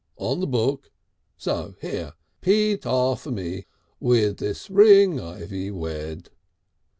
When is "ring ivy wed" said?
4.71-6.31